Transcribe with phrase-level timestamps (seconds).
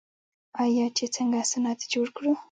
[0.63, 2.31] آیا چې څنګه صنعت جوړ کړو؟